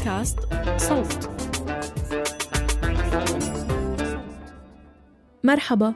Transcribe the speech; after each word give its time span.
بودكاست 0.00 0.38
صوت. 0.76 1.30
مرحبا 5.44 5.94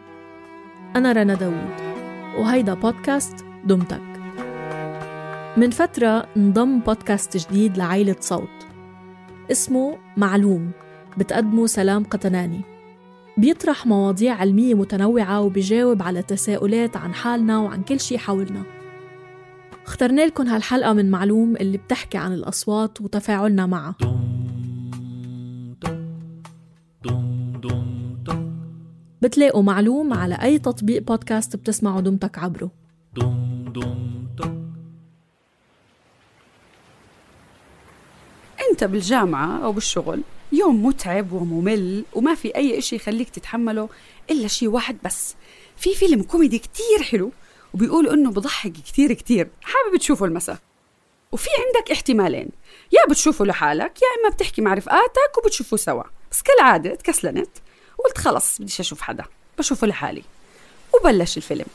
أنا 0.97 1.13
رنا 1.13 1.35
داوود 1.35 1.71
وهيدا 2.39 2.75
بودكاست 2.75 3.45
دمتك. 3.65 4.03
من 5.57 5.71
فترة 5.71 6.27
انضم 6.37 6.81
بودكاست 6.81 7.37
جديد 7.37 7.79
لعائلة 7.79 8.17
صوت. 8.21 8.67
اسمه 9.51 9.99
معلوم 10.17 10.71
بتقدمه 11.19 11.67
سلام 11.67 12.05
قطناني. 12.05 12.61
بيطرح 13.37 13.87
مواضيع 13.87 14.35
علمية 14.35 14.75
متنوعة 14.75 15.41
وبيجاوب 15.41 16.03
على 16.03 16.23
تساؤلات 16.23 16.97
عن 16.97 17.15
حالنا 17.15 17.59
وعن 17.59 17.83
كل 17.83 18.01
شي 18.01 18.19
حولنا. 18.19 18.63
اخترنا 19.87 20.27
لكم 20.27 20.47
هالحلقة 20.47 20.93
من 20.93 21.11
معلوم 21.11 21.57
اللي 21.57 21.79
بتحكي 21.79 22.19
عن 22.19 22.33
الأصوات 22.33 23.01
وتفاعلنا 23.01 23.67
معها. 23.67 23.95
بتلاقوا 29.23 29.63
معلوم 29.63 30.13
على 30.13 30.35
أي 30.35 30.59
تطبيق 30.59 31.03
بودكاست 31.03 31.57
بتسمعوا 31.57 32.01
دمتك 32.01 32.39
عبره. 32.39 32.71
انت 38.71 38.85
بالجامعة 38.85 39.65
أو 39.65 39.73
بالشغل 39.73 40.23
يوم 40.53 40.87
متعب 40.87 41.33
وممل 41.33 42.05
وما 42.15 42.35
في 42.35 42.57
أي 42.57 42.79
إشي 42.79 42.97
يخليك 42.97 43.31
تتحمله 43.31 43.89
إلا 44.31 44.49
شي 44.49 44.69
واحد 44.69 44.97
بس. 45.05 45.35
في 45.77 45.95
فيلم 45.95 46.23
كوميدي 46.23 46.59
كتير 46.59 47.03
حلو 47.03 47.33
وبيقولوا 47.75 48.15
إنه 48.15 48.31
بضحك 48.31 48.73
كتير 48.73 49.13
كتير. 49.13 49.49
حابب 49.63 49.97
تشوفه 49.97 50.27
المساء. 50.27 50.59
وفي 51.33 51.49
عندك 51.67 51.91
احتمالين. 51.91 52.49
يا 52.93 53.07
بتشوفه 53.11 53.45
لحالك 53.45 54.03
يا 54.03 54.07
إما 54.21 54.35
بتحكي 54.35 54.63
مع 54.63 54.75
رفقاتك 54.75 55.39
وبتشوفوا 55.39 55.79
سوا. 55.79 56.03
بس 56.31 56.43
كالعادة 56.43 56.95
تكسلنت 56.95 57.51
وقلت 57.99 58.19
خلص 58.19 58.59
بديش 58.61 58.81
أشوف 58.81 59.01
حدا. 59.01 59.25
بشوفه 59.59 59.87
لحالي. 59.87 60.23
وبلش 60.95 61.37
الفيلم. 61.37 61.67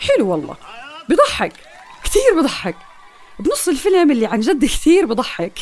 حلو 0.00 0.30
والله. 0.30 0.56
بضحك. 1.08 1.52
كتير 2.04 2.40
بضحك. 2.40 2.76
بنص 3.38 3.68
الفيلم 3.68 4.10
اللي 4.10 4.26
عن 4.26 4.40
جد 4.40 4.64
كتير 4.64 5.06
بضحك. 5.06 5.58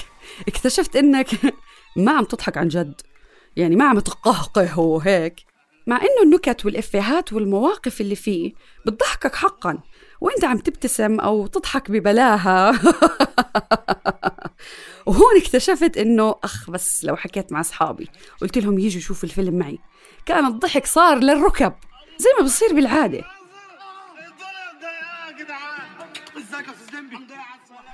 اكتشفت 0.48 0.96
إنك 0.96 1.28
ما 1.96 2.12
عم 2.12 2.24
تضحك 2.24 2.56
عن 2.58 2.68
جد. 2.68 3.11
يعني 3.56 3.76
ما 3.76 3.84
عم 3.84 3.98
تقهقه 3.98 4.78
وهيك 4.78 5.44
مع 5.86 5.96
إنه 5.96 6.22
النكت 6.22 6.64
والإفيهات 6.64 7.32
والمواقف 7.32 8.00
اللي 8.00 8.14
فيه 8.16 8.52
بتضحكك 8.86 9.34
حقا 9.34 9.78
وإنت 10.20 10.44
عم 10.44 10.58
تبتسم 10.58 11.20
أو 11.20 11.46
تضحك 11.46 11.90
ببلاها 11.90 12.70
وهون 15.06 15.36
اكتشفت 15.36 15.96
إنه 15.96 16.34
أخ 16.44 16.70
بس 16.70 17.04
لو 17.04 17.16
حكيت 17.16 17.52
مع 17.52 17.60
أصحابي 17.60 18.08
قلت 18.40 18.58
لهم 18.58 18.78
يجوا 18.78 18.98
يشوفوا 18.98 19.28
الفيلم 19.28 19.58
معي 19.58 19.78
كان 20.26 20.46
الضحك 20.46 20.86
صار 20.86 21.18
للركب 21.18 21.72
زي 22.18 22.28
ما 22.38 22.44
بصير 22.44 22.74
بالعادة؟ 22.74 23.24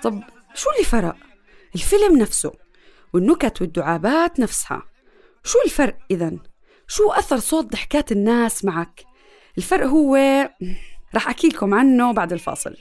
طب 0.03 0.23
شو 0.55 0.71
اللي 0.71 0.85
فرق؟ 0.85 1.17
الفيلم 1.75 2.19
نفسه 2.19 2.53
والنكت 3.13 3.61
والدعابات 3.61 4.41
نفسها 4.41 4.83
شو 5.45 5.59
الفرق 5.65 5.97
إذا؟ 6.11 6.33
شو 6.89 7.11
أثر 7.11 7.39
صوت 7.39 7.65
ضحكات 7.65 8.13
الناس 8.13 8.65
معك؟ 8.65 9.05
الفرق 9.59 9.87
هو 9.87 10.17
رح 11.15 11.27
أحكي 11.27 11.49
لكم 11.49 11.75
عنه 11.75 12.13
بعد 12.13 12.33
الفاصل 12.33 12.77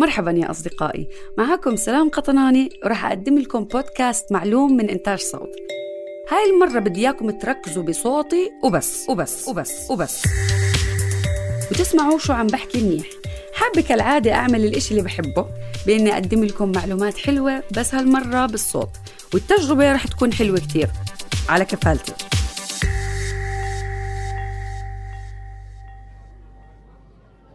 مرحبا 0.00 0.30
يا 0.30 0.50
أصدقائي 0.50 1.08
معكم 1.38 1.76
سلام 1.76 2.08
قطناني 2.10 2.68
ورح 2.84 3.04
أقدم 3.04 3.38
لكم 3.38 3.64
بودكاست 3.64 4.32
معلوم 4.32 4.76
من 4.76 4.90
إنتاج 4.90 5.18
صوت 5.18 5.50
هاي 6.30 6.50
المرة 6.50 6.78
بدي 6.78 7.00
إياكم 7.00 7.30
تركزوا 7.30 7.82
بصوتي 7.82 8.50
وبس 8.64 9.08
وبس 9.08 9.48
وبس 9.48 9.90
وبس 9.90 10.22
وتسمعوا 11.70 12.18
شو 12.18 12.32
عم 12.32 12.46
بحكي 12.46 12.82
منيح 12.82 13.06
حابة 13.56 13.80
كالعادة 13.80 14.32
أعمل 14.34 14.64
الإشي 14.64 14.90
اللي 14.90 15.02
بحبه 15.02 15.46
بإني 15.86 16.12
أقدم 16.12 16.44
لكم 16.44 16.72
معلومات 16.72 17.18
حلوة 17.18 17.62
بس 17.76 17.94
هالمرة 17.94 18.46
بالصوت 18.46 18.90
والتجربة 19.34 19.92
رح 19.92 20.06
تكون 20.06 20.32
حلوة 20.32 20.58
كتير. 20.58 20.88
على 21.48 21.64
كفالتي. 21.64 22.12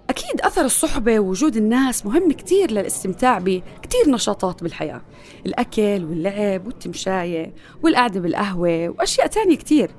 أكيد 0.10 0.42
أثر 0.42 0.66
الصحبة 0.66 1.20
ووجود 1.20 1.56
الناس 1.58 2.06
مهم 2.06 2.32
كتير 2.32 2.72
للاستمتاع 2.72 3.40
بكتير 3.40 4.10
نشاطات 4.10 4.64
بالحياة. 4.64 5.02
الأكل 5.46 6.06
واللعب 6.10 6.66
والتمشاية 6.68 7.54
والقعدة 7.84 8.20
بالقهوة 8.20 8.90
وأشياء 8.90 9.28
تانية 9.28 9.56
كتير. 9.58 9.92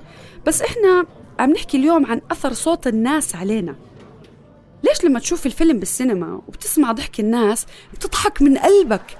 بس 0.45 0.61
إحنا 0.61 1.05
عم 1.39 1.51
نحكي 1.51 1.77
اليوم 1.77 2.05
عن 2.05 2.21
أثر 2.31 2.53
صوت 2.53 2.87
الناس 2.87 3.35
علينا. 3.35 3.75
ليش 4.83 5.03
لما 5.03 5.19
تشوف 5.19 5.45
الفيلم 5.45 5.79
بالسينما 5.79 6.41
وبتسمع 6.47 6.91
ضحك 6.91 7.19
الناس 7.19 7.65
بتضحك 7.93 8.41
من 8.41 8.57
قلبك؟ 8.57 9.17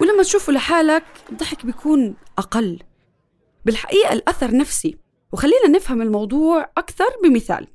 ولما 0.00 0.22
تشوفه 0.22 0.52
لحالك 0.52 1.04
الضحك 1.32 1.66
بيكون 1.66 2.14
أقل. 2.38 2.78
بالحقيقة 3.64 4.12
الأثر 4.12 4.56
نفسي. 4.56 4.98
وخلينا 5.32 5.68
نفهم 5.68 6.02
الموضوع 6.02 6.70
أكثر 6.78 7.04
بمثال. 7.24 7.66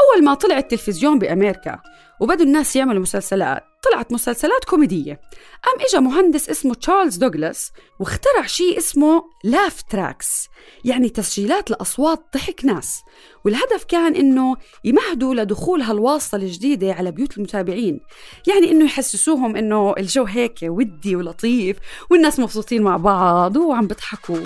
أول 0.00 0.24
ما 0.24 0.34
طلع 0.34 0.58
التلفزيون 0.58 1.18
بأمريكا 1.18 1.78
وبدوا 2.20 2.46
الناس 2.46 2.76
يعملوا 2.76 3.02
مسلسلات 3.02 3.71
طلعت 3.82 4.12
مسلسلات 4.12 4.64
كوميدية. 4.64 5.20
قام 5.64 5.86
إجا 5.88 6.00
مهندس 6.00 6.48
اسمه 6.48 6.74
تشارلز 6.74 7.16
دوغلاس 7.16 7.72
واخترع 8.00 8.46
شيء 8.46 8.78
اسمه 8.78 9.24
laugh 9.44 9.82
tracks 9.82 10.48
يعني 10.84 11.08
تسجيلات 11.08 11.70
لأصوات 11.70 12.24
ضحك 12.34 12.64
ناس. 12.64 13.02
والهدف 13.44 13.84
كان 13.84 14.14
إنه 14.14 14.56
يمهدوا 14.84 15.34
لدخول 15.34 15.82
هالواسطة 15.82 16.36
الجديدة 16.36 16.92
على 16.92 17.10
بيوت 17.10 17.36
المتابعين. 17.38 18.00
يعني 18.48 18.70
إنه 18.70 18.84
يحسسوهم 18.84 19.56
إنه 19.56 19.94
الجو 19.98 20.24
هيك 20.24 20.58
ودي 20.62 21.16
ولطيف 21.16 21.76
والناس 22.10 22.38
مبسوطين 22.38 22.82
مع 22.82 22.96
بعض 22.96 23.56
وعم 23.56 23.86
بيضحكوا. 23.86 24.38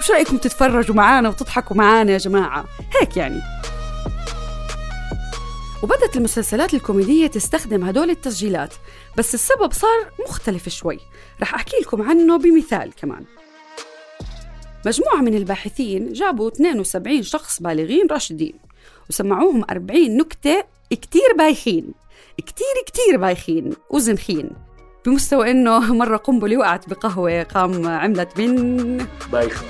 وش 0.00 0.10
رأيكم 0.10 0.36
تتفرجوا 0.36 0.94
معانا 0.94 1.28
وتضحكوا 1.28 1.76
معانا 1.76 2.12
يا 2.12 2.18
جماعة؟ 2.18 2.64
هيك 3.00 3.16
يعني. 3.16 3.40
وبدت 5.82 6.16
المسلسلات 6.16 6.74
الكوميدية 6.74 7.26
تستخدم 7.26 7.84
هدول 7.84 8.10
التسجيلات 8.10 8.74
بس 9.18 9.34
السبب 9.34 9.72
صار 9.72 10.10
مختلف 10.28 10.68
شوي. 10.68 10.98
رح 11.42 11.54
أحكي 11.54 11.76
لكم 11.82 12.02
عنه 12.02 12.38
بمثال 12.38 12.92
كمان. 12.94 13.24
مجموعة 14.86 15.16
من 15.16 15.34
الباحثين 15.34 16.12
جابوا 16.12 16.48
72 16.48 17.22
شخص 17.22 17.62
بالغين 17.62 18.06
راشدين 18.10 18.54
وسمعوهم 19.10 19.64
40 19.70 20.16
نكتة 20.16 20.64
كتير 20.90 21.34
بايخين 21.38 21.92
كتير 22.36 22.66
كتير 22.86 23.16
بايخين 23.16 23.72
وزنخين 23.90 24.50
بمستوى 25.06 25.50
إنه 25.50 25.94
مرة 25.94 26.16
قنبلة 26.16 26.58
وقعت 26.58 26.88
بقهوة 26.88 27.42
قام 27.42 27.86
عملت 27.86 28.40
من 28.40 29.06
بايخ 29.32 29.64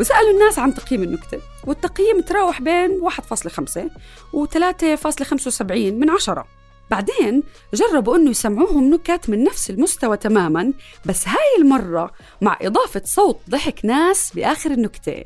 وسألوا 0.00 0.30
الناس 0.30 0.58
عن 0.58 0.74
تقييم 0.74 1.02
النكتة. 1.02 1.40
والتقييم 1.66 2.20
تراوح 2.20 2.62
بين 2.62 3.00
1.5 3.00 3.90
و 4.32 4.46
3.75 4.46 5.72
من 5.72 6.10
عشرة. 6.10 6.46
بعدين 6.90 7.42
جربوا 7.74 8.16
إنه 8.16 8.30
يسمعوهم 8.30 8.94
نكت 8.94 9.30
من 9.30 9.44
نفس 9.44 9.70
المستوى 9.70 10.16
تماما 10.16 10.72
بس 11.06 11.28
هاي 11.28 11.62
المرة 11.62 12.10
مع 12.42 12.58
إضافة 12.62 13.02
صوت 13.04 13.40
ضحك 13.50 13.84
ناس 13.84 14.32
بآخر 14.34 14.70
النكتة. 14.70 15.24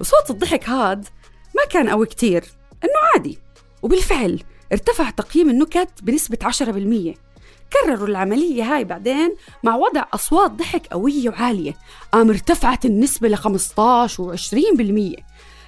وصوت 0.00 0.30
الضحك 0.30 0.68
هاد 0.68 1.08
ما 1.56 1.62
كان 1.70 1.88
قوي 1.88 2.06
كتير 2.06 2.44
إنه 2.84 2.92
عادي. 3.14 3.38
وبالفعل 3.82 4.42
ارتفع 4.72 5.10
تقييم 5.10 5.50
النكت 5.50 5.90
بنسبة 6.02 6.38
10% 6.42 7.25
كرروا 7.72 8.08
العملية 8.08 8.62
هاي 8.74 8.84
بعدين 8.84 9.36
مع 9.62 9.76
وضع 9.76 10.04
أصوات 10.14 10.50
ضحك 10.50 10.86
قوية 10.86 11.28
وعالية. 11.28 11.76
قام 12.12 12.30
ارتفعت 12.30 12.84
النسبة 12.84 13.28
ل 13.28 13.36
15 13.36 14.22
و 14.22 14.36
20% 14.36 15.22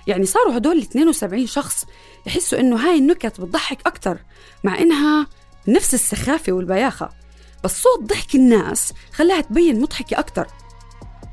يعني 0.06 0.26
صاروا 0.26 0.56
هدول 0.56 0.76
ال 0.76 0.82
72 0.82 1.46
شخص 1.46 1.84
يحسوا 2.26 2.60
إنه 2.60 2.76
هاي 2.76 2.98
النكت 2.98 3.40
بتضحك 3.40 3.86
أكتر 3.86 4.18
مع 4.64 4.78
إنها 4.78 5.26
نفس 5.68 5.94
السخافة 5.94 6.52
والبياخة. 6.52 7.10
بس 7.64 7.82
صوت 7.82 8.02
ضحك 8.02 8.34
الناس 8.34 8.92
خلاها 9.12 9.40
تبين 9.40 9.80
مضحكة 9.80 10.18
أكتر. 10.18 10.46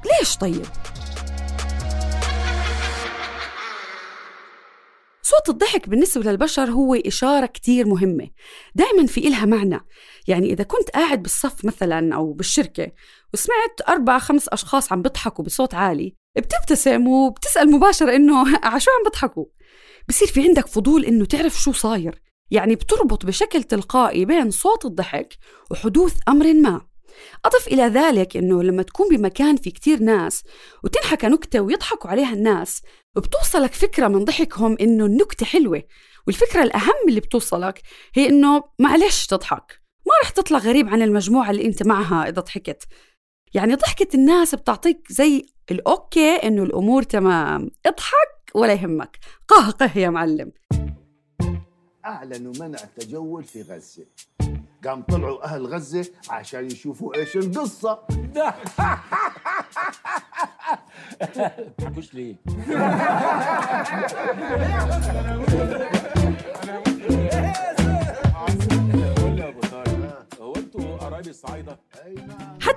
ليش 0.06 0.38
طيب؟ 0.38 0.66
صوت 5.22 5.50
الضحك 5.50 5.90
بالنسبة 5.90 6.32
للبشر 6.32 6.72
هو 6.72 6.96
إشارة 6.96 7.46
كتير 7.46 7.88
مهمة. 7.88 8.28
دائما 8.76 9.08
في 9.08 9.28
إلها 9.28 9.46
معنى. 9.46 9.80
يعني 10.28 10.54
إذا 10.54 10.64
كنت 10.64 10.90
قاعد 10.90 11.22
بالصف 11.24 11.66
مثلا 11.66 12.16
أو 12.16 12.34
بالشركة 12.34 12.92
وسمعت 13.34 13.90
أربع 13.90 14.20
خمس 14.20 14.48
أشخاص 14.48 14.92
عم 14.92 15.02
بيضحكوا 15.02 15.46
بصوت 15.46 15.74
عالي 15.74 16.16
بتبتسم 16.38 17.08
وبتسأل 17.08 17.72
مباشرة 17.72 18.16
إنه 18.16 18.36
على 18.68 18.80
شو 18.80 18.92
عم 18.92 19.04
بيضحكوا؟ 19.04 19.46
بصير 20.10 20.28
في 20.28 20.42
عندك 20.42 20.68
فضول 20.68 21.06
إنه 21.06 21.26
تعرف 21.26 21.62
شو 21.62 21.72
صاير 21.72 22.22
يعني 22.52 22.76
بتربط 22.76 23.26
بشكل 23.26 23.64
تلقائي 23.64 24.26
بين 24.26 24.52
صوت 24.52 24.86
الضحك 24.86 25.38
وحدوث 25.72 26.14
أمر 26.28 26.54
ما. 26.54 26.82
أضف 27.46 27.68
إلى 27.68 27.84
ذلك 27.84 28.38
أنه 28.38 28.64
لما 28.64 28.84
تكون 28.84 29.18
بمكان 29.18 29.56
في 29.56 29.72
كتير 29.72 30.00
ناس 30.00 30.44
وتنحكى 30.84 31.28
نكتة 31.28 31.60
ويضحكوا 31.60 32.10
عليها 32.10 32.34
الناس 32.34 32.82
بتوصلك 33.16 33.74
فكرة 33.74 34.08
من 34.08 34.26
ضحكهم 34.26 34.78
أنه 34.82 35.06
النكتة 35.06 35.46
حلوة 35.46 35.84
والفكرة 36.28 36.64
الأهم 36.64 37.10
اللي 37.10 37.20
بتوصلك 37.20 37.82
هي 38.16 38.30
أنه 38.30 38.64
معلش 38.80 39.26
تضحك. 39.26 39.85
رح 40.24 40.30
تطلع 40.30 40.58
غريب 40.58 40.90
عن 40.90 41.02
المجموعة 41.02 41.50
اللي 41.50 41.66
أنت 41.66 41.88
معها 41.88 42.30
إذا 42.30 42.42
ضحكت. 42.42 42.88
يعني 43.54 43.76
ضحكة 43.76 44.16
الناس 44.16 44.56
بتعطيك 44.56 45.12
زي 45.12 45.46
الأوكي 45.72 46.36
إنه 46.36 46.64
الأمور 46.64 47.04
تمام 47.04 47.70
اضحك 47.86 48.56
ولا 48.56 48.74
يهمك. 48.74 49.20
قهقه 49.48 50.00
يا 50.00 50.10
معلم. 50.10 50.52
اعلنوا 52.06 52.54
منع 52.60 52.80
التجول 52.84 53.44
في 53.44 53.62
غزة. 53.62 54.06
قام 54.86 55.02
طلعوا 55.02 55.44
أهل 55.44 55.66
غزة 55.66 56.06
عشان 56.30 56.66
يشوفوا 56.66 57.16
إيش 57.16 57.36
القصة. 57.36 58.00
تضحكوش 61.78 62.14
ليه؟ 62.14 62.36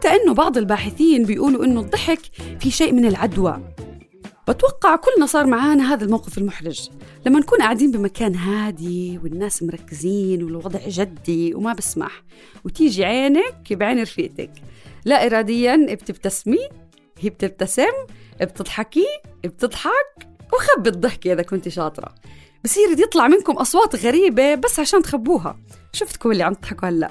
انه 0.08 0.34
بعض 0.34 0.58
الباحثين 0.58 1.24
بيقولوا 1.24 1.64
إنه 1.64 1.80
الضحك 1.80 2.20
في 2.60 2.70
شيء 2.70 2.92
من 2.92 3.04
العدوى. 3.04 3.60
بتوقع 4.48 4.96
كلنا 4.96 5.26
صار 5.26 5.46
معانا 5.46 5.92
هذا 5.94 6.04
الموقف 6.04 6.38
المحرج. 6.38 6.88
لما 7.26 7.38
نكون 7.40 7.58
قاعدين 7.58 7.90
بمكان 7.90 8.34
هادي 8.34 9.20
والناس 9.24 9.62
مركزين 9.62 10.42
والوضع 10.42 10.80
جدي 10.88 11.54
وما 11.54 11.72
بسمح 11.72 12.22
وتيجي 12.64 13.04
عينك 13.04 13.72
بعين 13.72 14.02
رفيقتك. 14.02 14.50
لا 15.04 15.26
إراديا 15.26 15.86
بتبتسمي 15.90 16.68
هي 17.18 17.30
بتبتسم 17.30 17.92
بتضحكي 18.40 19.06
بتضحك 19.44 20.28
وخبي 20.52 20.88
الضحكة 20.90 21.32
إذا 21.32 21.42
كنت 21.42 21.68
شاطرة. 21.68 22.14
بصير 22.64 23.00
يطلع 23.00 23.28
منكم 23.28 23.52
أصوات 23.52 23.96
غريبة 23.96 24.54
بس 24.54 24.80
عشان 24.80 25.02
تخبوها. 25.02 25.58
شفتكم 25.92 26.32
اللي 26.32 26.42
عم 26.42 26.54
تضحكوا 26.54 26.88
هلأ. 26.88 27.10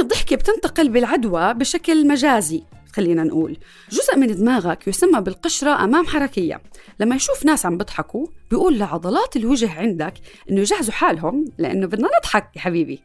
الضحكة 0.00 0.36
بتنتقل 0.36 0.88
بالعدوى 0.88 1.54
بشكل 1.54 2.08
مجازي 2.08 2.62
خلينا 2.92 3.24
نقول. 3.24 3.56
جزء 3.90 4.16
من 4.16 4.26
دماغك 4.26 4.88
يسمى 4.88 5.20
بالقشرة 5.20 5.84
أمام 5.84 6.06
حركية. 6.06 6.60
لما 7.00 7.16
يشوف 7.16 7.44
ناس 7.44 7.66
عم 7.66 7.78
بيضحكوا 7.78 8.26
بيقول 8.50 8.78
لعضلات 8.78 9.36
الوجه 9.36 9.78
عندك 9.78 10.14
إنه 10.50 10.60
يجهزوا 10.60 10.92
حالهم 10.92 11.44
لأنه 11.58 11.86
بدنا 11.86 12.08
نضحك 12.18 12.56
يا 12.56 12.60
حبيبي. 12.60 13.02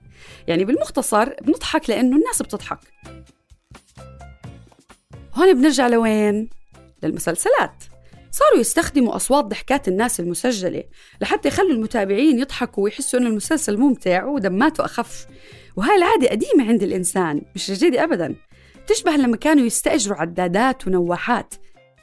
يعني 0.47 0.65
بالمختصر 0.65 1.29
بنضحك 1.41 1.89
لأنه 1.89 2.17
الناس 2.17 2.41
بتضحك. 2.41 2.79
هون 5.35 5.53
بنرجع 5.53 5.87
لوين؟ 5.87 6.49
للمسلسلات. 7.03 7.83
صاروا 8.31 8.59
يستخدموا 8.59 9.15
أصوات 9.15 9.45
ضحكات 9.45 9.87
الناس 9.87 10.19
المسجلة 10.19 10.83
لحتى 11.21 11.47
يخلوا 11.47 11.71
المتابعين 11.71 12.39
يضحكوا 12.39 12.83
ويحسوا 12.83 13.19
إنه 13.19 13.29
المسلسل 13.29 13.77
ممتع 13.77 14.25
ودماته 14.25 14.85
أخف. 14.85 15.27
وهاي 15.75 15.95
العادة 15.95 16.27
قديمة 16.27 16.67
عند 16.67 16.83
الإنسان 16.83 17.41
مش 17.55 17.71
جديدة 17.71 18.03
أبداً. 18.03 18.35
تشبه 18.87 19.11
لما 19.11 19.37
كانوا 19.37 19.65
يستأجروا 19.65 20.17
عدادات 20.17 20.87
ونواحات. 20.87 21.53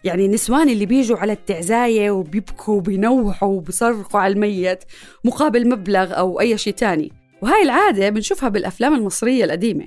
يعني 0.05 0.27
النسوان 0.27 0.69
اللي 0.69 0.87
بيجوا 0.87 1.19
على 1.19 1.33
التعزاية 1.33 2.11
وبيبكوا 2.11 2.75
وبينوحوا 2.75 3.49
وبيصرخوا 3.49 4.21
على 4.21 4.33
الميت 4.33 4.85
مقابل 5.25 5.69
مبلغ 5.69 6.19
أو 6.19 6.41
أي 6.41 6.59
شيء 6.59 6.75
تاني. 6.75 7.13
وهاي 7.43 7.63
العادة 7.63 8.09
بنشوفها 8.09 8.49
بالأفلام 8.49 8.95
المصرية 8.95 9.45
القديمة. 9.45 9.87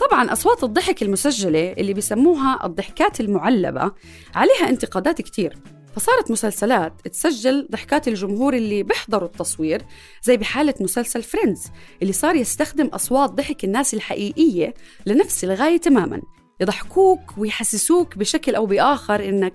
طبعا 0.00 0.32
أصوات 0.32 0.64
الضحك 0.64 1.02
المسجلة 1.02 1.72
اللي 1.72 1.94
بيسموها 1.94 2.66
الضحكات 2.66 3.20
المعلبة 3.20 3.92
عليها 4.34 4.68
انتقادات 4.68 5.22
كتير. 5.22 5.58
فصارت 5.98 6.30
مسلسلات 6.30 6.92
تسجل 7.06 7.68
ضحكات 7.70 8.08
الجمهور 8.08 8.54
اللي 8.54 8.82
بيحضروا 8.82 9.28
التصوير 9.28 9.82
زي 10.22 10.36
بحالة 10.36 10.74
مسلسل 10.80 11.22
فريندز 11.22 11.70
اللي 12.02 12.12
صار 12.12 12.34
يستخدم 12.34 12.86
أصوات 12.86 13.30
ضحك 13.30 13.64
الناس 13.64 13.94
الحقيقية 13.94 14.74
لنفس 15.06 15.44
الغاية 15.44 15.76
تماما 15.76 16.22
يضحكوك 16.60 17.38
ويحسسوك 17.38 18.18
بشكل 18.18 18.54
أو 18.54 18.66
بآخر 18.66 19.28
إنك 19.28 19.54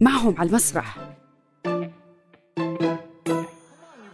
معهم 0.00 0.34
على 0.38 0.48
المسرح 0.48 0.96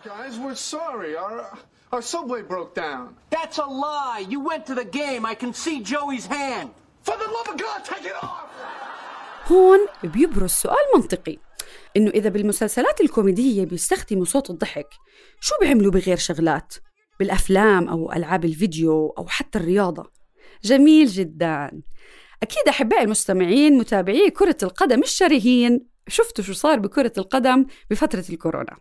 Guys, 0.04 0.34
we're 0.44 0.62
sorry. 0.74 1.12
Our, 1.16 1.58
our 1.92 2.02
subway 2.02 2.42
broke 2.42 2.72
down. 2.74 3.04
That's 3.36 3.58
a 3.58 3.68
lie. 3.86 4.20
You 4.32 4.38
went 4.50 4.62
to 4.70 4.74
the 4.80 4.88
game. 5.00 5.22
I 5.32 5.34
can 5.42 5.52
see 5.64 5.76
Joey's 5.92 6.26
hand. 6.26 6.68
For 7.06 7.16
the 7.22 7.28
love 7.36 7.48
of 7.52 7.56
God, 7.66 7.80
take 7.84 8.06
it 8.12 8.16
off! 8.22 8.50
هون 9.50 9.78
بيبرز 10.04 10.50
سؤال 10.50 10.76
منطقي 10.94 11.38
إنه 11.96 12.10
إذا 12.10 12.28
بالمسلسلات 12.28 13.00
الكوميدية 13.00 13.64
بيستخدموا 13.64 14.24
صوت 14.24 14.50
الضحك 14.50 14.88
شو 15.40 15.54
بيعملوا 15.60 15.92
بغير 15.92 16.16
شغلات؟ 16.16 16.74
بالأفلام 17.18 17.88
أو 17.88 18.12
ألعاب 18.12 18.44
الفيديو 18.44 19.14
أو 19.18 19.26
حتى 19.26 19.58
الرياضة. 19.58 20.10
جميل 20.64 21.06
جدا. 21.06 21.82
أكيد 22.42 22.68
أحبائي 22.68 23.04
المستمعين 23.04 23.78
متابعي 23.78 24.30
كرة 24.30 24.56
القدم 24.62 25.02
الشرهين 25.02 25.86
شفتوا 26.08 26.44
شو 26.44 26.52
صار 26.52 26.78
بكرة 26.78 27.12
القدم 27.18 27.66
بفترة 27.90 28.24
الكورونا. 28.30 28.76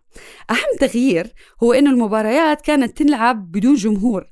أهم 0.50 0.78
تغيير 0.80 1.34
هو 1.64 1.74
إنه 1.74 1.90
المباريات 1.90 2.62
كانت 2.62 2.98
تنلعب 2.98 3.52
بدون 3.52 3.76
جمهور. 3.76 4.26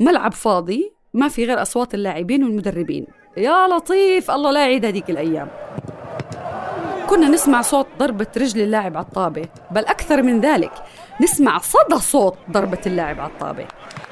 ملعب 0.00 0.32
فاضي 0.32 0.92
ما 1.14 1.28
في 1.28 1.44
غير 1.44 1.62
أصوات 1.62 1.94
اللاعبين 1.94 2.44
والمدربين. 2.44 3.06
يا 3.36 3.68
لطيف 3.68 4.30
الله 4.30 4.50
لا 4.50 4.60
يعيد 4.60 4.84
هذيك 4.84 5.10
الأيام. 5.10 5.50
كنا 7.12 7.28
نسمع 7.28 7.62
صوت 7.62 7.86
ضربة 7.98 8.26
رجل 8.36 8.60
اللاعب 8.60 8.96
على 8.96 9.06
الطابة 9.06 9.44
بل 9.70 9.86
أكثر 9.86 10.22
من 10.22 10.40
ذلك 10.40 10.72
نسمع 11.20 11.58
صدى 11.58 12.00
صوت 12.00 12.36
ضربة 12.50 12.78
اللاعب 12.86 13.20
على 13.20 13.30
الطابة 13.30 13.66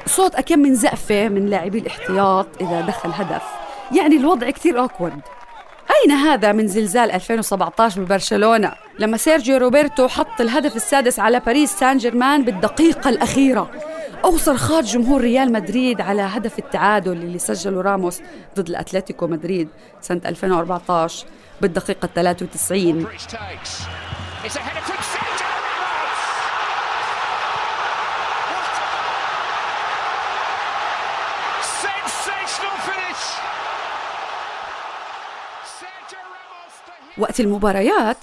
صوت 0.06 0.34
أكم 0.34 0.58
من 0.58 0.74
زقفة 0.74 1.28
من 1.28 1.46
لاعبي 1.46 1.78
الاحتياط 1.78 2.46
إذا 2.60 2.80
دخل 2.80 3.10
هدف. 3.12 3.42
يعني 3.96 4.16
الوضع 4.16 4.50
كثير 4.50 4.80
awkward. 4.80 5.20
أين 6.02 6.10
هذا 6.10 6.52
من 6.52 6.68
زلزال 6.68 7.10
2017 7.12 8.00
ببرشلونة؟ 8.00 8.72
لما 8.98 9.16
سيرجيو 9.16 9.56
روبرتو 9.56 10.08
حط 10.08 10.40
الهدف 10.40 10.76
السادس 10.76 11.18
على 11.18 11.40
باريس 11.40 11.70
سان 11.70 11.96
جيرمان 11.96 12.44
بالدقيقة 12.44 13.10
الأخيرة. 13.10 13.70
أو 14.24 14.38
صرخات 14.38 14.84
جمهور 14.84 15.20
ريال 15.20 15.52
مدريد 15.52 16.00
على 16.00 16.22
هدف 16.22 16.58
التعادل 16.58 17.12
اللي 17.12 17.38
سجله 17.38 17.80
راموس 17.80 18.20
ضد 18.56 18.68
الأتلتيكو 18.68 19.26
مدريد 19.26 19.68
سنة 20.00 20.20
2014 20.26 21.26
بالدقيقة 21.60 22.08
93 22.14 23.06
وقت 37.18 37.40
المباريات 37.40 38.16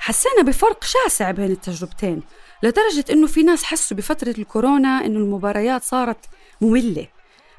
حسينا 0.00 0.42
بفرق 0.42 0.84
شاسع 0.84 1.30
بين 1.30 1.50
التجربتين. 1.50 2.22
لدرجة 2.62 3.04
إنه 3.10 3.26
في 3.26 3.42
ناس 3.42 3.64
حسوا 3.64 3.96
بفترة 3.96 4.34
الكورونا 4.38 5.06
إنه 5.06 5.18
المباريات 5.18 5.82
صارت 5.82 6.18
مملة 6.60 7.06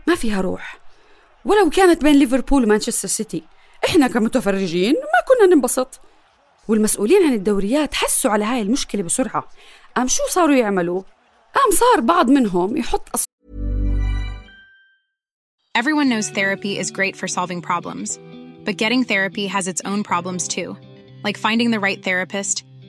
ما 0.07 0.15
فيها 0.15 0.41
روح. 0.41 0.77
ولو 1.45 1.69
كانت 1.69 2.03
بين 2.03 2.15
ليفربول 2.15 2.63
ومانشستر 2.63 3.07
سيتي 3.07 3.43
إحنا 3.85 4.07
كمتفرجين 4.07 4.93
ما 4.93 5.45
كنا 5.47 5.55
ننبسط. 5.55 5.99
والمسؤولين 6.67 7.23
عن 7.23 7.33
الدوريات 7.33 7.93
حسوا 7.93 8.31
على 8.31 8.45
هاي 8.45 8.61
المشكلة 8.61 9.03
بسرعة. 9.03 9.49
قام 9.95 10.07
شو 10.07 10.23
صاروا 10.29 10.55
يعملوا؟ 10.55 11.03
قام 11.55 11.71
صار 11.71 12.01
بعض 12.01 12.29
منهم 12.29 12.77
يحط 12.77 13.09
أص... 13.15 13.23
Everyone 15.77 16.09
knows 16.09 16.29
therapy 16.29 16.77
is 16.77 16.91
great 16.91 17.15
for 17.15 17.27
solving 17.27 17.61
problems, 17.61 18.19
but 18.65 18.77
getting 18.77 19.03
therapy 19.03 19.47
has 19.47 19.67
its 19.67 19.81
own 19.85 20.03
problems 20.03 20.47
too, 20.47 20.75
like 21.25 21.37
finding 21.37 21.71
the 21.71 21.79
right 21.79 22.03
therapist, 22.03 22.63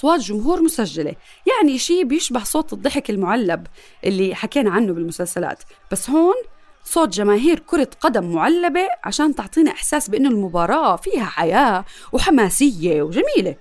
أصوات 0.00 0.20
جمهور 0.20 0.62
مسجلة 0.62 1.14
يعني 1.46 1.78
شيء 1.78 2.04
بيشبه 2.04 2.44
صوت 2.44 2.72
الضحك 2.72 3.10
المعلب 3.10 3.66
اللي 4.04 4.34
حكينا 4.34 4.70
عنه 4.70 4.92
بالمسلسلات. 4.92 5.62
بس 5.92 6.10
هون 6.10 6.34
صوت 6.84 7.08
جماهير 7.08 7.58
كرة 7.58 7.90
قدم 8.00 8.32
معلبة 8.34 8.88
عشان 9.04 9.34
تعطينا 9.34 9.70
إحساس 9.70 10.10
بأنه 10.10 10.28
المباراة 10.28 10.96
فيها 10.96 11.24
حياة 11.24 11.84
وحماسية 12.12 13.02
وجميلة. 13.02 13.56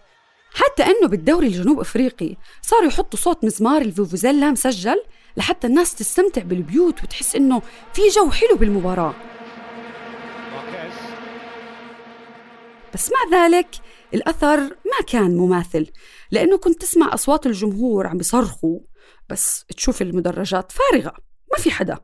حتى 0.53 0.83
أنه 0.83 1.07
بالدوري 1.07 1.47
الجنوب 1.47 1.79
أفريقي 1.79 2.35
صاروا 2.61 2.87
يحطوا 2.87 3.19
صوت 3.19 3.43
مزمار 3.43 3.81
الفوفوزيلا 3.81 4.51
مسجل 4.51 5.03
لحتى 5.37 5.67
الناس 5.67 5.95
تستمتع 5.95 6.41
بالبيوت 6.41 7.03
وتحس 7.03 7.35
أنه 7.35 7.61
في 7.93 8.01
جو 8.07 8.31
حلو 8.31 8.55
بالمباراة. 8.55 9.13
بس 12.93 13.11
مع 13.11 13.39
ذلك 13.39 13.67
الأثر 14.13 14.59
ما 14.59 15.05
كان 15.07 15.37
مماثل 15.37 15.87
لأنه 16.31 16.57
كنت 16.57 16.81
تسمع 16.81 17.13
أصوات 17.13 17.45
الجمهور 17.45 18.07
عم 18.07 18.17
بيصرخوا 18.17 18.79
بس 19.29 19.65
تشوف 19.65 20.01
المدرجات 20.01 20.71
فارغة 20.71 21.13
ما 21.51 21.57
في 21.57 21.71
حدا. 21.71 21.97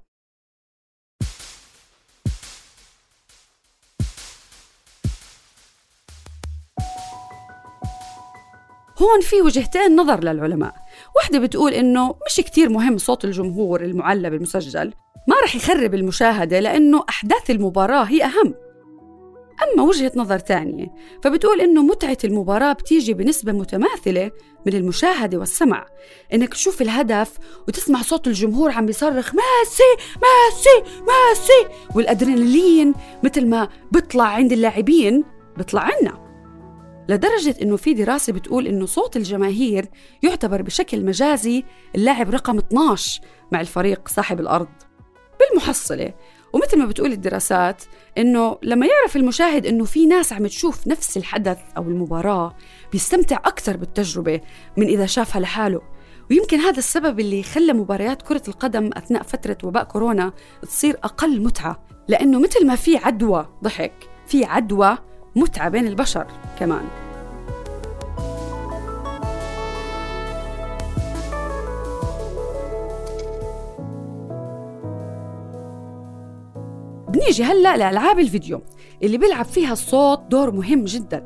هون 9.01 9.21
في 9.21 9.41
وجهتين 9.41 9.95
نظر 9.95 10.23
للعلماء 10.23 10.75
واحدة 11.15 11.39
بتقول 11.39 11.73
إنه 11.73 12.15
مش 12.27 12.35
كتير 12.35 12.69
مهم 12.69 12.97
صوت 12.97 13.25
الجمهور 13.25 13.81
المعلب 13.81 14.33
المسجل 14.33 14.93
ما 15.27 15.35
رح 15.43 15.55
يخرب 15.55 15.93
المشاهدة 15.95 16.59
لأنه 16.59 17.03
أحداث 17.09 17.51
المباراة 17.51 18.03
هي 18.03 18.23
أهم. 18.23 18.53
أما 19.63 19.83
وجهة 19.83 20.11
نظر 20.15 20.39
تانية 20.39 20.87
فبتقول 21.23 21.61
إنه 21.61 21.83
متعة 21.83 22.17
المباراة 22.23 22.73
بتيجي 22.73 23.13
بنسبة 23.13 23.51
متماثلة 23.51 24.31
من 24.65 24.73
المشاهدة 24.73 25.37
والسمع. 25.37 25.85
إنك 26.33 26.49
تشوف 26.49 26.81
الهدف 26.81 27.37
وتسمع 27.67 28.01
صوت 28.01 28.27
الجمهور 28.27 28.71
عم 28.71 28.85
بيصرخ 28.85 29.33
ماسي 29.35 29.83
ماسي 30.15 31.01
ماسي 31.01 31.75
والأدرينالين 31.95 32.93
مثل 33.23 33.47
ما 33.47 33.69
بيطلع 33.91 34.25
عند 34.25 34.51
اللاعبين 34.51 35.23
بيطلع 35.57 35.81
عنا. 35.81 36.25
لدرجة 37.09 37.55
إنه 37.61 37.77
في 37.77 37.93
دراسة 37.93 38.33
بتقول 38.33 38.67
إنه 38.67 38.85
صوت 38.85 39.17
الجماهير 39.17 39.85
يعتبر 40.23 40.61
بشكل 40.61 41.05
مجازي 41.05 41.63
اللاعب 41.95 42.29
رقم 42.29 42.57
12 42.57 43.21
مع 43.51 43.61
الفريق 43.61 44.07
صاحب 44.07 44.39
الأرض. 44.39 44.67
بالمحصلة 45.39 46.13
ومثل 46.55 46.79
ما 46.79 46.85
بتقول 46.85 47.11
الدراسات 47.11 47.83
إنه 48.17 48.57
لما 48.63 48.85
يعرف 48.85 49.15
المشاهد 49.15 49.65
إنه 49.65 49.85
في 49.85 50.05
ناس 50.05 50.33
عم 50.33 50.47
تشوف 50.47 50.87
نفس 50.87 51.17
الحدث 51.17 51.57
أو 51.77 51.83
المباراة 51.83 52.55
بيستمتع 52.91 53.35
أكثر 53.35 53.77
بالتجربة 53.77 54.41
من 54.77 54.87
إذا 54.87 55.05
شافها 55.05 55.41
لحاله. 55.41 55.81
ويمكن 56.31 56.59
هذا 56.59 56.77
السبب 56.77 57.19
اللي 57.19 57.43
خلى 57.43 57.73
مباريات 57.73 58.21
كرة 58.21 58.41
القدم 58.47 58.89
أثناء 58.93 59.23
فترة 59.23 59.57
وباء 59.63 59.83
كورونا 59.83 60.33
تصير 60.61 60.97
أقل 61.03 61.41
متعة 61.41 61.83
لأنه 62.07 62.39
مثل 62.39 62.67
ما 62.67 62.75
في 62.75 62.97
عدوى 62.97 63.47
ضحك 63.63 63.93
في 64.27 64.45
عدوى 64.45 64.97
متعة 65.35 65.69
بين 65.69 65.87
البشر 65.87 66.27
كمان. 66.59 67.04
بنيجي 77.25 77.43
هلا 77.43 77.77
لألعاب 77.77 78.19
الفيديو 78.19 78.61
اللي 79.03 79.17
بيلعب 79.17 79.45
فيها 79.45 79.73
الصوت 79.73 80.19
دور 80.29 80.51
مهم 80.51 80.83
جدا. 80.83 81.17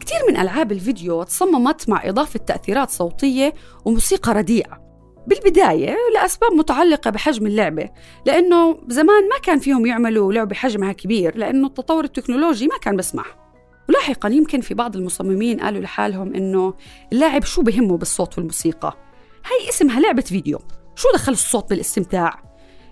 كثير 0.00 0.18
من 0.28 0.36
ألعاب 0.36 0.72
الفيديو 0.72 1.22
تصممت 1.22 1.88
مع 1.88 2.08
إضافة 2.08 2.38
تأثيرات 2.38 2.90
صوتية 2.90 3.54
وموسيقى 3.84 4.32
رديئة. 4.32 4.88
بالبداية 5.26 5.96
لأسباب 6.14 6.52
متعلقة 6.52 7.10
بحجم 7.10 7.46
اللعبة 7.46 7.90
لأنه 8.26 8.78
زمان 8.88 9.28
ما 9.28 9.38
كان 9.42 9.58
فيهم 9.58 9.86
يعملوا 9.86 10.32
لعبة 10.32 10.54
حجمها 10.54 10.92
كبير 10.92 11.36
لأنه 11.36 11.66
التطور 11.66 12.04
التكنولوجي 12.04 12.66
ما 12.66 12.78
كان 12.78 12.96
بسمح 12.96 13.36
ولاحقا 13.88 14.28
يمكن 14.28 14.60
في 14.60 14.74
بعض 14.74 14.96
المصممين 14.96 15.60
قالوا 15.60 15.80
لحالهم 15.80 16.34
إنه 16.34 16.74
اللاعب 17.12 17.44
شو 17.44 17.62
بهمه 17.62 17.96
بالصوت 17.96 18.38
والموسيقى. 18.38 18.96
هي 19.46 19.68
اسمها 19.68 20.00
لعبة 20.00 20.22
فيديو. 20.22 20.58
شو 20.96 21.08
دخل 21.14 21.32
الصوت 21.32 21.70
بالاستمتاع؟ 21.70 22.47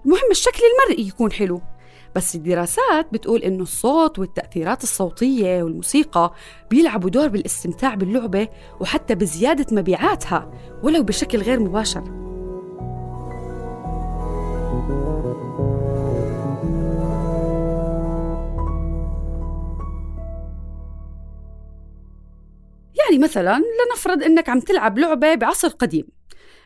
المهم 0.07 0.31
الشكل 0.31 0.63
المرئي 0.65 1.09
يكون 1.09 1.33
حلو. 1.33 1.61
بس 2.15 2.35
الدراسات 2.35 3.13
بتقول 3.13 3.43
إنه 3.43 3.63
الصوت 3.63 4.19
والتأثيرات 4.19 4.83
الصوتية 4.83 5.63
والموسيقى 5.63 6.35
بيلعبوا 6.71 7.11
دور 7.11 7.29
بالاستمتاع 7.29 7.95
باللعبة 7.95 8.49
وحتى 8.81 9.15
بزيادة 9.15 9.67
مبيعاتها 9.77 10.51
ولو 10.83 11.03
بشكل 11.03 11.39
غير 11.39 11.61
مباشر. 11.61 12.05
يعني 22.99 23.19
مثلا 23.25 23.59
لنفرض 23.59 24.23
إنك 24.23 24.49
عم 24.49 24.61
تلعب 24.61 24.99
لعبة 24.99 25.35
بعصر 25.35 25.69
قديم. 25.69 26.16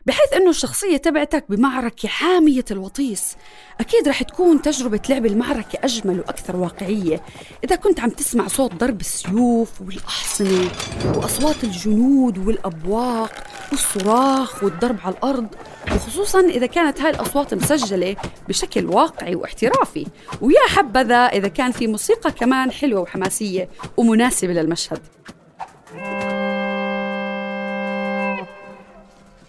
بحيث 0.06 0.32
إنه 0.32 0.50
الشخصية 0.50 0.96
تبعتك 0.96 1.44
بمعركة 1.48 2.08
حامية 2.08 2.64
الوطيس. 2.70 3.36
أكيد 3.80 4.08
رح 4.08 4.22
تكون 4.22 4.62
تجربة 4.62 5.00
لعب 5.08 5.26
المعركة 5.26 5.78
أجمل 5.84 6.18
وأكثر 6.18 6.56
واقعية. 6.56 7.22
إذا 7.64 7.76
كنت 7.76 8.00
عم 8.00 8.10
تسمع 8.10 8.48
صوت 8.48 8.74
ضرب 8.74 9.00
السيوف 9.00 9.80
والأحصنة 9.80 10.70
وأصوات 11.16 11.64
الجنود 11.64 12.38
والأبواق 12.38 13.32
والصراخ 13.70 14.64
والضرب 14.64 14.96
على 15.04 15.14
الأرض 15.14 15.46
وخصوصا 15.92 16.40
إذا 16.40 16.66
كانت 16.66 17.00
هاي 17.00 17.10
الأصوات 17.10 17.54
مسجلة 17.54 18.16
بشكل 18.48 18.86
واقعي 18.86 19.34
واحترافي. 19.34 20.06
ويا 20.40 20.68
حبذا 20.68 21.16
إذا 21.16 21.48
كان 21.48 21.72
في 21.72 21.86
موسيقى 21.86 22.32
كمان 22.32 22.72
حلوة 22.72 23.00
وحماسية 23.00 23.68
ومناسبة 23.96 24.52
للمشهد. 24.52 25.00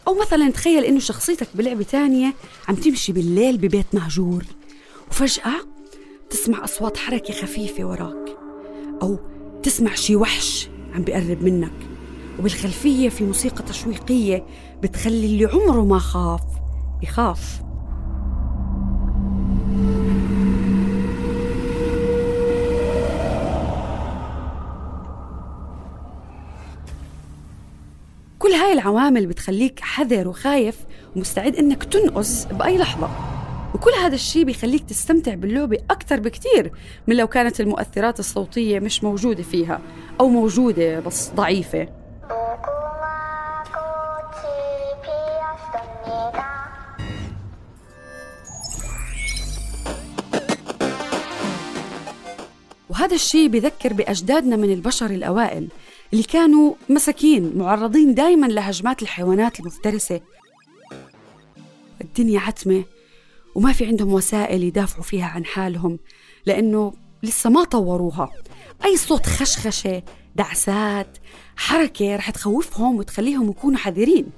أو 0.08 0.20
مثلا 0.22 0.52
تخيل 0.52 0.84
إنه 0.84 1.00
شخصيتك 1.00 1.48
بلعبة 1.56 1.84
تانية 1.84 2.34
عم 2.68 2.76
تمشي 2.76 3.12
بالليل 3.12 3.58
ببيت 3.58 3.86
مهجور 3.94 4.44
وفجأة 5.12 5.54
تسمع 6.30 6.64
أصوات 6.64 6.98
حركة 6.98 7.34
خفيفة 7.34 7.84
وراك 7.84 8.38
أو 9.02 9.20
تسمع 9.64 9.96
شي 9.96 10.16
وحش 10.16 10.70
عم 10.94 11.02
بيقرب 11.04 11.44
منك. 11.44 11.74
وبالخلفية 12.40 13.10
في 13.10 13.24
موسيقى 13.24 13.64
تشويقية 13.64 14.46
بتخلي 14.84 15.26
اللي 15.26 15.46
عمره 15.46 15.86
ما 15.86 16.00
خاف 16.00 16.42
يخاف 17.04 17.62
كل 28.42 28.52
هاي 28.52 28.74
العوامل 28.74 29.26
بتخليك 29.26 29.80
حذر 29.80 30.28
وخايف 30.28 30.76
ومستعد 31.16 31.56
إنك 31.56 31.84
تنقز 31.84 32.46
بأي 32.46 32.78
لحظة. 32.78 33.10
وكل 33.76 33.92
هذا 33.92 34.16
الشيء 34.16 34.44
بيخليك 34.44 34.84
تستمتع 34.84 35.34
باللعبة 35.34 35.78
أكثر 35.90 36.20
بكثير 36.20 36.72
من 37.08 37.18
لو 37.18 37.28
كانت 37.28 37.60
المؤثرات 37.60 38.20
الصوتية 38.20 38.80
مش 38.80 39.04
موجودة 39.04 39.44
فيها 39.44 39.82
أو 40.20 40.30
موجودة 40.30 41.00
بس 41.00 41.30
ضعيفة. 41.36 41.88
وهذا 52.90 53.16
الشيء 53.16 53.48
بذكر 53.48 53.94
بأجدادنا 53.94 54.56
من 54.56 54.74
البشر 54.74 55.06
الأوائل 55.06 55.68
اللي 56.14 56.24
كانوا 56.24 56.74
مساكين 56.90 57.58
معرضين 57.58 58.14
دائما 58.14 58.46
لهجمات 58.46 59.02
الحيوانات 59.02 59.60
المفترسة. 59.60 60.22
الدنيا 62.02 62.40
عتمة 62.40 62.84
وما 63.56 63.74
في 63.74 63.86
عندهم 63.86 64.14
وسائل 64.14 64.64
يدافعوا 64.64 65.04
فيها 65.04 65.26
عن 65.26 65.46
حالهم 65.46 66.00
لأنه 66.46 66.94
لسه 67.24 67.50
ما 67.50 67.64
طوروها. 67.64 68.32
أي 68.86 68.98
صوت 68.98 69.26
خشخشة 69.26 70.04
دعسات 70.36 71.18
حركة 71.56 72.16
رح 72.16 72.30
تخوفهم 72.30 72.98
وتخليهم 72.98 73.50
يكونوا 73.50 73.78
حذرين. 73.78 74.30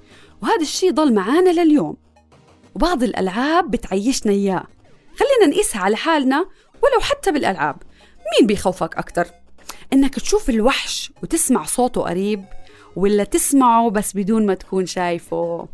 وهذا 0.42 0.62
الشيء 0.62 0.92
ضل 0.92 1.14
معانا 1.14 1.50
لليوم. 1.50 1.98
وبعض 2.76 3.04
الألعاب 3.04 3.72
بتعيشنا 3.72 4.32
إياه. 4.32 4.68
خلينا 5.20 5.56
نقيسها 5.56 5.82
على 5.82 5.96
حالنا 5.96 6.38
ولو 6.84 7.02
حتى 7.02 7.32
بالألعاب. 7.32 7.76
مين 8.40 8.48
بيخوفك 8.48 8.98
أكتر؟ 8.98 9.43
إنك 9.94 10.16
تشوف 10.16 10.50
الوحش 10.50 11.12
وتسمع 11.24 11.64
صوته 11.64 12.02
قريب 12.02 12.46
ولا 12.96 13.24
تسمعه 13.24 13.90
بس 13.90 14.14
بدون 14.16 14.46
ما 14.46 14.54
تكون 14.54 14.86
شايفه. 14.86 15.68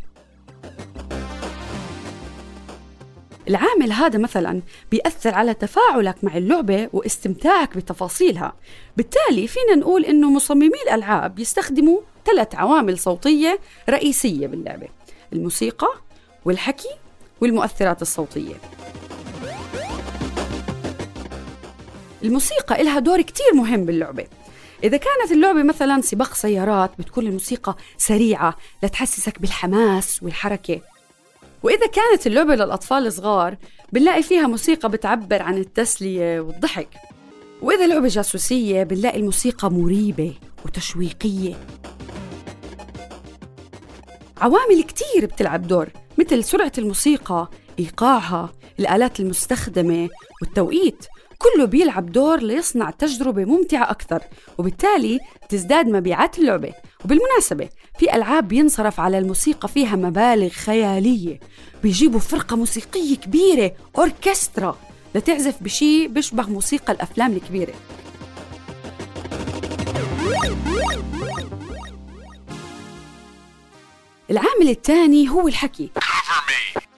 العامل 3.50 3.92
هذا 3.92 4.20
مثلا 4.20 4.62
بيأثر 4.92 5.36
على 5.36 5.54
تفاعلك 5.54 6.24
مع 6.24 6.38
اللعبة 6.38 6.90
واستمتاعك 6.94 7.78
بتفاصيلها. 7.78 8.54
بالتالي 8.98 9.48
فينا 9.48 9.76
نقول 9.76 10.06
إنه 10.06 10.32
مصممي 10.32 10.82
الألعاب 10.88 11.40
يستخدموا 11.40 12.00
ثلاث 12.26 12.56
عوامل 12.56 13.00
صوتية 13.00 13.60
رئيسية 13.90 14.48
باللعبة 14.48 14.88
الموسيقى 15.34 15.94
والحكي 16.46 16.96
والمؤثرات 17.42 18.02
الصوتية. 18.02 18.56
الموسيقى 22.24 22.82
إلها 22.82 23.00
دور 23.00 23.22
كتير 23.22 23.54
مهم 23.54 23.86
باللعبة. 23.86 24.26
إذا 24.84 24.98
كانت 24.98 25.32
اللعبة 25.32 25.64
مثلا 25.64 26.02
سباق 26.02 26.34
سيارات 26.34 26.92
بتكون 27.00 27.28
الموسيقى 27.28 27.76
سريعة 27.98 28.58
لتحسسك 28.84 29.42
بالحماس 29.42 30.24
والحركة. 30.24 30.82
وإذا 31.64 31.88
كانت 31.88 32.28
اللعبة 32.28 32.56
للأطفال 32.56 33.08
الصغار 33.08 33.58
بنلاقي 33.94 34.24
فيها 34.24 34.48
موسيقى 34.48 34.90
بتعبر 34.90 35.42
عن 35.42 35.58
التسلية 35.58 36.40
والضحك. 36.40 36.88
وإذا 37.62 37.88
لعبة 37.88 38.08
جاسوسية 38.08 38.84
بنلاقي 38.84 39.20
الموسيقى 39.20 39.72
مريبة 39.72 40.34
وتشويقية. 40.66 41.56
عوامل 44.38 44.84
كتير 44.84 45.26
بتلعب 45.26 45.68
دور 45.68 45.90
مثل 46.18 46.44
سرعة 46.44 46.72
الموسيقى 46.78 47.50
إيقاعها 47.80 48.54
الآلات 48.80 49.20
المستخدمة 49.20 50.10
والتوقيت. 50.42 51.06
كله 51.42 51.66
بيلعب 51.66 52.12
دور 52.12 52.40
ليصنع 52.40 52.90
تجربة 52.90 53.46
ممتعة 53.46 53.92
أكثر 53.92 54.22
وبالتالي 54.58 55.20
تزداد 55.50 55.88
مبيعات 55.88 56.40
اللعبة. 56.40 56.74
وبالمناسبة 57.06 57.70
في 58.00 58.16
ألعاب 58.16 58.48
بينصرف 58.48 59.00
على 59.00 59.18
الموسيقى 59.18 59.68
فيها 59.68 59.96
مبالغ 59.96 60.50
خيالية. 60.50 61.40
بيجيبوا 61.84 62.20
فرقة 62.20 62.56
موسيقية 62.56 63.16
كبيرة 63.16 63.72
أوركسترا 63.98 64.78
لتعزف 65.16 65.64
بشي 65.64 66.08
بيشبه 66.08 66.44
موسيقى 66.50 66.94
الأفلام 66.94 67.32
الكبيرة. 67.32 67.74
العامل 74.32 74.70
الثاني 74.70 75.30
هو 75.30 75.48
الحكي. 75.48 75.90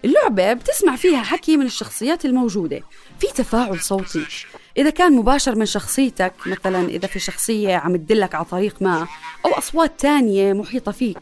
اللعبة 0.05 0.53
بتسمع 0.53 0.95
فيها 0.95 1.23
حكي 1.23 1.57
من 1.57 1.65
الشخصيات 1.65 2.25
الموجودة 2.25 2.81
في 3.19 3.27
تفاعل 3.35 3.79
صوتي. 3.79 4.25
إذا 4.77 4.89
كان 4.89 5.13
مباشر 5.13 5.55
من 5.55 5.65
شخصيتك 5.65 6.33
مثلا 6.45 6.89
إذا 6.89 7.07
في 7.07 7.19
شخصية 7.19 7.75
عم 7.75 7.95
تدلك 7.95 8.35
على 8.35 8.45
طريق 8.45 8.81
ما 8.81 9.07
أو 9.45 9.51
أصوات 9.51 9.99
تانية 9.99 10.53
محيطة 10.53 10.91
فيك 10.91 11.17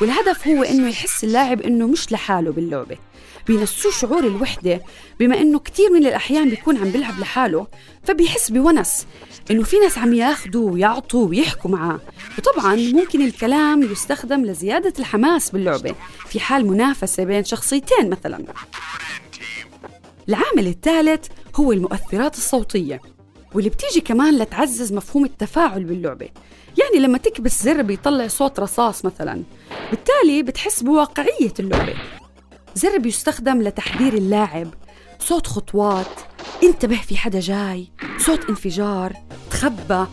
والهدف 0.00 0.48
هو 0.48 0.62
إنه 0.62 0.88
يحس 0.88 1.24
اللاعب 1.24 1.60
إنه 1.60 1.86
مش 1.86 2.12
لحاله 2.12 2.52
باللعبة. 2.52 2.96
بينسوه 3.46 3.92
شعور 3.92 4.26
الوحدة 4.26 4.82
بما 5.20 5.40
إنه 5.40 5.58
كتير 5.58 5.90
من 5.92 6.06
الأحيان 6.06 6.48
بيكون 6.50 6.76
عم 6.76 6.90
بيلعب 6.90 7.20
لحاله 7.20 7.66
فبيحس 8.04 8.50
بونس. 8.50 9.06
إنه 9.50 9.62
في 9.62 9.78
ناس 9.78 9.98
عم 9.98 10.14
ياخدوا 10.14 10.70
ويعطوا 10.70 11.28
ويحكوا 11.28 11.70
معاه 11.70 12.00
وطبعا 12.38 12.76
ممكن 12.76 13.22
الكلام 13.22 13.82
يستخدم 13.82 14.44
لزيادة 14.44 14.92
الحماس 14.98 15.50
باللعبة. 15.50 15.94
في 16.26 16.40
حال 16.40 16.66
منافسة 16.66 17.24
بين 17.24 17.44
شخصيتين 17.44 18.10
مثلا. 18.10 18.44
العامل 20.28 20.66
الثالث 20.66 21.26
هو 21.56 21.72
المؤثرات 21.72 22.36
الصوتية 22.36 23.00
واللي 23.54 23.70
بتيجي 23.70 24.00
كمان 24.00 24.38
لتعزز 24.38 24.92
مفهوم 24.92 25.24
التفاعل 25.24 25.84
باللعبة. 25.84 26.28
يعني 26.82 27.04
لما 27.06 27.18
تكبس 27.18 27.62
زر 27.62 27.82
بيطلع 27.82 28.28
صوت 28.28 28.60
رصاص 28.60 29.04
مثلا. 29.04 29.42
بالتالي 29.90 30.42
بتحس 30.42 30.82
بواقعية 30.82 31.54
اللعبة. 31.60 31.94
زر 32.74 32.98
بيستخدم 32.98 33.62
لتحذير 33.62 34.14
اللاعب. 34.14 34.74
صوت 35.18 35.46
خطوات 35.46 36.20
انتبه 36.62 36.96
في 36.96 37.16
حدا 37.16 37.40
جاي. 37.40 37.92
صوت 38.18 38.48
انفجار. 38.48 39.12
تخبى. 39.50 40.06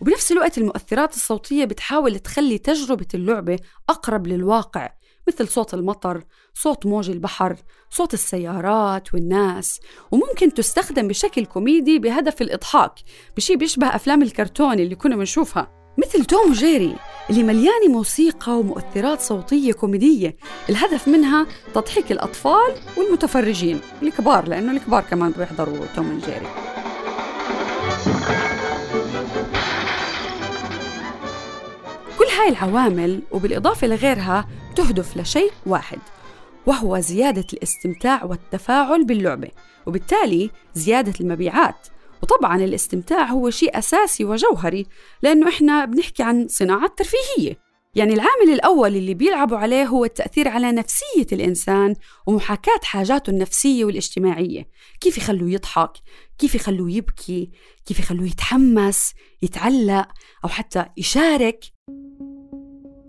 وبنفس 0.00 0.32
الوقت 0.32 0.58
المؤثرات 0.58 1.14
الصوتية 1.14 1.64
بتحاول 1.64 2.18
تخلي 2.18 2.58
تجربة 2.58 3.06
اللعبة 3.14 3.58
أقرب 3.88 4.26
للواقع 4.26 4.92
مثل 5.28 5.48
صوت 5.48 5.74
المطر، 5.74 6.24
صوت 6.54 6.86
موج 6.86 7.10
البحر، 7.10 7.56
صوت 7.90 8.14
السيارات 8.14 9.14
والناس، 9.14 9.80
وممكن 10.10 10.54
تستخدم 10.54 11.08
بشكل 11.08 11.46
كوميدي 11.46 11.98
بهدف 11.98 12.42
الإضحاك، 12.42 12.94
بشي 13.36 13.56
بيشبه 13.56 13.86
أفلام 13.86 14.22
الكرتون 14.22 14.80
اللي 14.80 14.94
كنا 14.94 15.16
بنشوفها، 15.16 15.79
مثل 16.00 16.24
توم 16.24 16.50
وجيري 16.50 16.96
اللي 17.30 17.42
مليانة 17.42 17.88
موسيقى 17.88 18.58
ومؤثرات 18.58 19.20
صوتية 19.20 19.72
كوميدية. 19.72 20.36
الهدف 20.70 21.08
منها 21.08 21.46
تضحيك 21.74 22.12
الأطفال 22.12 22.74
والمتفرجين 22.96 23.80
الكبار 24.02 24.48
لأنه 24.48 24.72
الكبار 24.72 25.02
كمان 25.10 25.30
بيحضروا 25.38 25.86
توم 25.96 26.16
وجيري. 26.16 26.46
كل 32.18 32.26
هاي 32.38 32.48
العوامل 32.48 33.22
وبالإضافة 33.32 33.86
لغيرها 33.86 34.48
تهدف 34.76 35.16
لشيء 35.16 35.52
واحد 35.66 35.98
وهو 36.66 37.00
زيادة 37.00 37.46
الاستمتاع 37.52 38.24
والتفاعل 38.24 39.04
باللعبة 39.04 39.48
وبالتالي 39.86 40.50
زيادة 40.74 41.12
المبيعات. 41.20 41.88
وطبعا 42.22 42.56
الاستمتاع 42.64 43.24
هو 43.26 43.50
شيء 43.50 43.78
أساسي 43.78 44.24
وجوهري 44.24 44.86
لأنه 45.22 45.48
إحنا 45.48 45.84
بنحكي 45.84 46.22
عن 46.22 46.48
صناعة 46.48 46.94
ترفيهية. 46.96 47.70
يعني 47.94 48.14
العامل 48.14 48.52
الأول 48.52 48.96
اللي 48.96 49.14
بيلعبوا 49.14 49.56
عليه 49.58 49.84
هو 49.86 50.04
التأثير 50.04 50.48
على 50.48 50.72
نفسية 50.72 51.26
الإنسان 51.32 51.94
ومحاكاة 52.26 52.80
حاجاته 52.82 53.30
النفسية 53.30 53.84
والاجتماعية. 53.84 54.68
كيف 55.00 55.18
يخلوه 55.18 55.50
يضحك 55.50 55.92
كيف 56.38 56.54
يخلوه 56.54 56.90
يبكي 56.90 57.50
كيف 57.86 57.98
يخلوه 57.98 58.26
يتحمس 58.26 59.12
يتعلق 59.42 60.08
أو 60.44 60.48
حتى 60.48 60.84
يشارك 60.96 61.64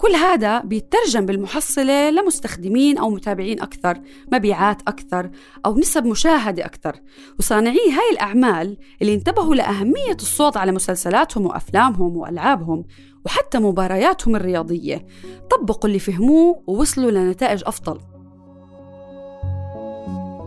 كل 0.02 0.16
هذا 0.16 0.60
بيترجم 0.60 1.26
بالمحصلة 1.26 2.10
لمستخدمين 2.10 2.98
أو 2.98 3.10
متابعين 3.10 3.62
أكثر 3.62 4.02
مبيعات 4.34 4.82
أكثر 4.88 5.32
أو 5.66 5.78
نسب 5.78 6.06
مشاهدة 6.06 6.66
أكثر. 6.66 6.96
وصانعي 7.40 7.92
هاي 7.92 8.12
الأعمال 8.12 8.78
اللي 9.02 9.14
انتبهوا 9.14 9.56
لأهمية 9.56 10.16
الصوت 10.16 10.58
على 10.58 10.72
مسلسلاتهم 10.72 11.46
وأفلامهم 11.46 12.18
وألعابهم 12.18 12.86
وحتى 13.26 13.60
مبارياتهم 13.60 14.36
الرياضية. 14.36 15.06
طبقوا 15.52 15.90
اللي 15.90 16.00
فهموه 16.00 16.64
ووصلوا 16.68 17.12
لنتائج 17.12 17.64
أفضل. 17.66 18.00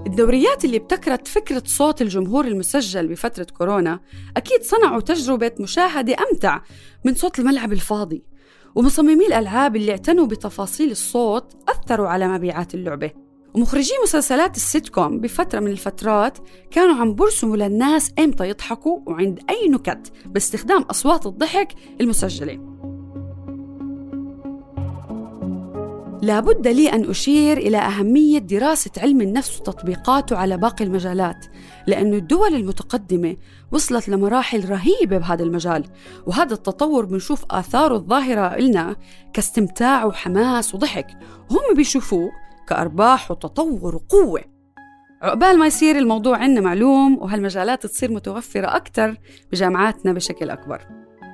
الدوريات 0.07 0.65
اللي 0.65 0.77
ابتكرت 0.77 1.29
فكرة 1.29 1.63
صوت 1.67 2.03
الجمهور 2.03 2.45
المسجل 2.47 3.09
بفترة 3.09 3.47
كورونا 3.59 4.01
أكيد 4.37 4.63
صنعوا 4.63 5.01
تجربة 5.01 5.53
مشاهدة 5.61 6.17
أمتع 6.33 6.61
من 7.05 7.15
صوت 7.15 7.39
الملعب 7.39 7.73
الفاضي. 7.73 8.34
ومصممي 8.75 9.27
الألعاب 9.27 9.77
اللي 9.77 9.91
اعتنوا 9.93 10.27
بتفاصيل 10.27 10.91
الصوت 10.91 11.53
أثروا 11.69 12.09
على 12.09 12.29
مبيعات 12.29 12.75
اللعبة. 12.75 13.11
ومخرجي 13.55 13.93
مسلسلات 14.03 14.57
السيت 14.57 14.89
كوم 14.89 15.21
بفترة 15.21 15.61
من 15.61 15.71
الفترات 15.71 16.39
كانوا 16.71 16.95
عم 16.95 17.15
برسموا 17.15 17.57
للناس 17.57 18.13
إمتى 18.19 18.49
يضحكوا 18.49 18.99
وعند 19.07 19.41
أي 19.51 19.69
نكت 19.69 20.13
باستخدام 20.27 20.83
أصوات 20.83 21.27
الضحك 21.27 21.75
المسجلة. 22.01 22.75
لابد 26.23 26.69
لي 26.69 26.93
أن 26.93 27.11
أشير 27.11 27.57
إلى 27.57 27.77
أهمية 27.77 28.39
دراسة 28.39 28.91
علم 28.99 29.21
النفس 29.21 29.61
وتطبيقاته 29.61 30.37
على 30.37 30.57
باقي 30.57 30.85
المجالات 30.85 31.47
لأن 31.87 32.15
الدول 32.15 32.55
المتقدمة 32.55 33.37
وصلت 33.75 34.09
لمراحل 34.09 34.71
رهيبة 34.71 35.19
بهذا 35.19 35.43
المجال. 35.43 35.85
وهذا 36.27 36.55
التطور 36.55 37.05
بنشوف 37.05 37.45
آثاره 37.51 37.95
الظاهرة 37.97 38.59
لنا 38.59 38.97
كاستمتاع 39.33 40.05
وحماس 40.05 40.75
وضحك. 40.75 41.07
وهم 41.51 41.75
بيشوفوه 41.77 42.31
كأرباح 42.69 43.31
وتطور 43.31 43.95
وقوة. 43.95 44.41
عقبال 45.23 45.59
ما 45.59 45.67
يصير 45.67 45.99
الموضوع 45.99 46.39
عندنا 46.39 46.61
معلوم 46.61 47.19
وهالمجالات 47.19 47.87
تصير 47.87 48.13
متوفرة 48.13 48.77
أكثر 48.77 49.17
بجامعاتنا 49.53 50.13
بشكل 50.13 50.51
أكبر. 50.51 50.87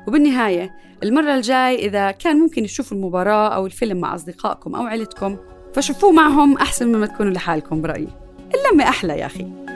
وبالنهاية 0.09 0.75
المرة 1.03 1.35
الجاي 1.35 1.87
إذا 1.87 2.11
كان 2.11 2.37
ممكن 2.37 2.63
تشوفوا 2.63 2.97
المباراة 2.97 3.49
أو 3.55 3.67
الفيلم 3.67 4.01
مع 4.01 4.15
أصدقائكم 4.15 4.75
أو 4.75 4.83
عيلتكم 4.87 5.37
فشوفوه 5.75 6.13
معهم 6.13 6.57
أحسن 6.57 6.89
مما 6.89 7.07
تكونوا 7.07 7.33
لحالكم 7.33 7.83
برأيي. 7.83 8.09
اللمة 8.55 8.85
أحلى 8.89 9.19
يا 9.19 9.27
أخي. 9.27 9.70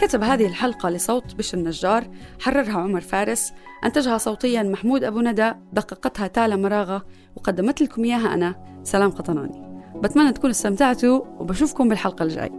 كتب 0.00 0.22
هذه 0.22 0.46
الحلقة 0.46 0.90
لصوت 0.90 1.34
بشر 1.34 1.58
النجار 1.58 2.04
حررها 2.40 2.72
عمر 2.72 3.00
فارس 3.00 3.52
أنتجها 3.84 4.18
صوتيا 4.18 4.62
محمود 4.62 5.04
أبو 5.04 5.20
ندى 5.20 5.52
دققتها 5.72 6.26
تالا 6.26 6.56
مراغة 6.56 7.06
وقدمت 7.36 7.82
لكم 7.82 8.04
إياها 8.04 8.34
أنا 8.34 8.80
سلام 8.82 9.10
قطناني 9.10 9.82
بتمنى 9.94 10.32
تكونوا 10.32 10.50
استمتعتوا 10.50 11.20
وبشوفكم 11.38 11.88
بالحلقة 11.88 12.22
الجاي 12.22 12.52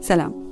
سلام. 0.00 0.51